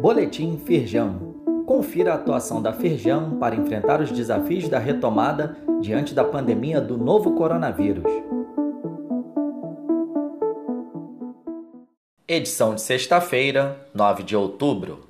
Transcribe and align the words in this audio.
Boletim 0.00 0.56
Firjan. 0.64 1.18
Confira 1.66 2.12
a 2.12 2.14
atuação 2.14 2.62
da 2.62 2.72
Firjan 2.72 3.36
para 3.38 3.54
enfrentar 3.54 4.00
os 4.00 4.10
desafios 4.10 4.66
da 4.66 4.78
retomada 4.78 5.58
diante 5.78 6.14
da 6.14 6.24
pandemia 6.24 6.80
do 6.80 6.96
novo 6.96 7.34
coronavírus. 7.34 8.10
Edição 12.26 12.74
de 12.74 12.80
sexta-feira, 12.80 13.86
9 13.92 14.22
de 14.22 14.34
outubro. 14.34 15.00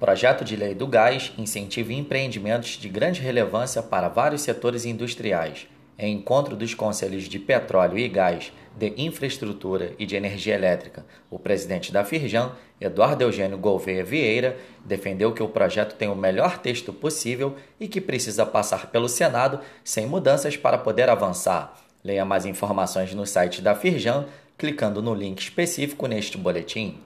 Projeto 0.00 0.44
de 0.44 0.56
Lei 0.56 0.74
do 0.74 0.88
Gás 0.88 1.32
incentiva 1.38 1.92
empreendimentos 1.92 2.70
de 2.70 2.88
grande 2.88 3.20
relevância 3.20 3.80
para 3.80 4.08
vários 4.08 4.42
setores 4.42 4.84
industriais 4.84 5.68
em 5.98 6.14
encontro 6.14 6.56
dos 6.56 6.74
Conselhos 6.74 7.24
de 7.24 7.38
Petróleo 7.38 7.98
e 7.98 8.08
Gás, 8.08 8.52
de 8.76 8.92
Infraestrutura 8.98 9.92
e 9.98 10.04
de 10.04 10.16
Energia 10.16 10.54
Elétrica, 10.54 11.06
o 11.30 11.38
presidente 11.38 11.90
da 11.90 12.04
Firjan, 12.04 12.52
Eduardo 12.78 13.24
Eugênio 13.24 13.56
Gouveia 13.56 14.04
Vieira, 14.04 14.56
defendeu 14.84 15.32
que 15.32 15.42
o 15.42 15.48
projeto 15.48 15.96
tem 15.96 16.08
o 16.08 16.14
melhor 16.14 16.58
texto 16.58 16.92
possível 16.92 17.56
e 17.80 17.88
que 17.88 18.00
precisa 18.00 18.44
passar 18.44 18.90
pelo 18.90 19.08
Senado 19.08 19.60
sem 19.82 20.06
mudanças 20.06 20.56
para 20.56 20.76
poder 20.76 21.08
avançar. 21.08 21.74
Leia 22.04 22.24
mais 22.24 22.44
informações 22.44 23.14
no 23.14 23.26
site 23.26 23.62
da 23.62 23.74
Firjan, 23.74 24.26
clicando 24.58 25.00
no 25.00 25.14
link 25.14 25.40
específico 25.40 26.06
neste 26.06 26.36
boletim. 26.36 27.00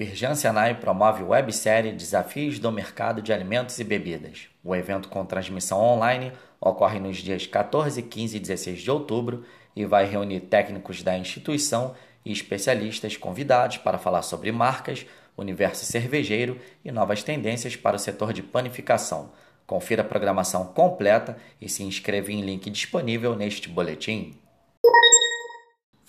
Firjan 0.00 0.34
Senai 0.34 0.76
promove 0.76 1.22
websérie 1.22 1.92
Desafios 1.92 2.58
do 2.58 2.72
Mercado 2.72 3.20
de 3.20 3.34
Alimentos 3.34 3.78
e 3.78 3.84
Bebidas. 3.84 4.48
O 4.64 4.74
evento 4.74 5.10
com 5.10 5.26
transmissão 5.26 5.78
online 5.78 6.32
ocorre 6.58 6.98
nos 6.98 7.18
dias 7.18 7.46
14, 7.46 8.00
15 8.04 8.34
e 8.34 8.40
16 8.40 8.80
de 8.80 8.90
outubro 8.90 9.44
e 9.76 9.84
vai 9.84 10.06
reunir 10.06 10.40
técnicos 10.40 11.02
da 11.02 11.18
instituição 11.18 11.94
e 12.24 12.32
especialistas 12.32 13.18
convidados 13.18 13.76
para 13.76 13.98
falar 13.98 14.22
sobre 14.22 14.50
marcas, 14.50 15.04
universo 15.36 15.84
cervejeiro 15.84 16.58
e 16.82 16.90
novas 16.90 17.22
tendências 17.22 17.76
para 17.76 17.96
o 17.96 18.00
setor 18.00 18.32
de 18.32 18.42
panificação. 18.42 19.30
Confira 19.66 20.00
a 20.00 20.06
programação 20.06 20.64
completa 20.64 21.36
e 21.60 21.68
se 21.68 21.82
inscreva 21.82 22.32
em 22.32 22.40
link 22.40 22.70
disponível 22.70 23.36
neste 23.36 23.68
boletim. 23.68 24.34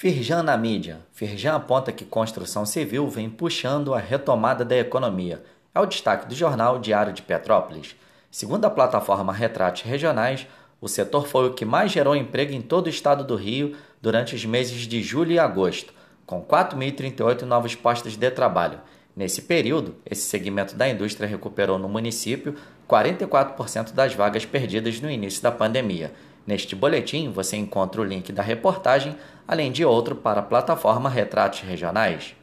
Firjan 0.01 0.41
na 0.41 0.57
mídia. 0.57 0.97
Firjan 1.11 1.53
aponta 1.53 1.91
que 1.91 2.03
construção 2.03 2.65
civil 2.65 3.07
vem 3.07 3.29
puxando 3.29 3.93
a 3.93 3.99
retomada 3.99 4.65
da 4.65 4.75
economia. 4.75 5.43
É 5.75 5.79
o 5.79 5.85
destaque 5.85 6.27
do 6.27 6.33
jornal 6.33 6.79
Diário 6.79 7.13
de 7.13 7.21
Petrópolis. 7.21 7.95
Segundo 8.31 8.65
a 8.65 8.71
plataforma 8.71 9.31
Retratos 9.31 9.83
Regionais, 9.83 10.47
o 10.81 10.87
setor 10.87 11.27
foi 11.27 11.47
o 11.47 11.53
que 11.53 11.65
mais 11.65 11.91
gerou 11.91 12.15
emprego 12.15 12.51
em 12.51 12.63
todo 12.63 12.87
o 12.87 12.89
estado 12.89 13.23
do 13.23 13.35
Rio 13.35 13.75
durante 14.01 14.33
os 14.33 14.43
meses 14.43 14.87
de 14.87 15.03
julho 15.03 15.33
e 15.33 15.37
agosto, 15.37 15.93
com 16.25 16.41
4.038 16.43 17.43
novos 17.43 17.75
postos 17.75 18.17
de 18.17 18.31
trabalho. 18.31 18.79
Nesse 19.15 19.43
período, 19.43 19.93
esse 20.03 20.23
segmento 20.23 20.75
da 20.75 20.89
indústria 20.89 21.29
recuperou 21.29 21.77
no 21.77 21.87
município 21.87 22.55
44% 22.89 23.93
das 23.93 24.15
vagas 24.15 24.45
perdidas 24.45 24.99
no 24.99 25.11
início 25.11 25.43
da 25.43 25.51
pandemia. 25.51 26.11
Neste 26.45 26.75
boletim 26.75 27.31
você 27.31 27.55
encontra 27.55 28.01
o 28.01 28.03
link 28.03 28.31
da 28.31 28.41
reportagem, 28.41 29.15
além 29.47 29.71
de 29.71 29.85
outro 29.85 30.15
para 30.15 30.39
a 30.39 30.43
plataforma 30.43 31.09
Retratos 31.09 31.61
Regionais. 31.61 32.35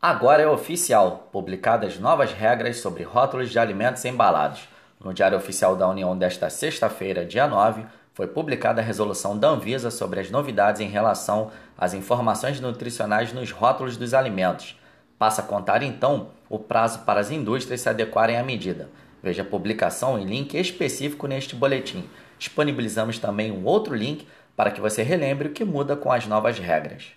Agora 0.00 0.42
é 0.42 0.48
oficial, 0.48 1.28
publicadas 1.30 1.98
novas 1.98 2.32
regras 2.32 2.78
sobre 2.78 3.02
rótulos 3.02 3.50
de 3.50 3.58
alimentos 3.58 4.04
embalados. 4.04 4.68
No 5.02 5.14
Diário 5.14 5.38
Oficial 5.38 5.76
da 5.76 5.88
União 5.88 6.16
desta 6.16 6.50
sexta-feira, 6.50 7.24
dia 7.24 7.46
9, 7.46 7.84
foi 8.14 8.26
publicada 8.26 8.80
a 8.80 8.84
resolução 8.84 9.38
da 9.38 9.48
Anvisa 9.48 9.90
sobre 9.90 10.20
as 10.20 10.30
novidades 10.30 10.80
em 10.80 10.88
relação 10.88 11.50
às 11.78 11.94
informações 11.94 12.60
nutricionais 12.60 13.32
nos 13.32 13.50
rótulos 13.50 13.96
dos 13.96 14.12
alimentos. 14.12 14.78
Passa 15.18 15.40
a 15.40 15.44
contar 15.44 15.82
então 15.82 16.28
o 16.48 16.58
prazo 16.58 17.00
para 17.00 17.20
as 17.20 17.30
indústrias 17.30 17.80
se 17.80 17.88
adequarem 17.88 18.36
à 18.36 18.42
medida. 18.42 18.90
Veja 19.22 19.42
a 19.42 19.44
publicação 19.44 20.18
e 20.18 20.24
link 20.24 20.58
específico 20.58 21.26
neste 21.26 21.54
boletim. 21.54 22.04
Disponibilizamos 22.38 23.18
também 23.18 23.52
um 23.52 23.64
outro 23.64 23.94
link 23.94 24.26
para 24.56 24.70
que 24.70 24.80
você 24.80 25.02
relembre 25.02 25.48
o 25.48 25.52
que 25.52 25.64
muda 25.64 25.94
com 25.94 26.10
as 26.10 26.26
novas 26.26 26.58
regras. 26.58 27.12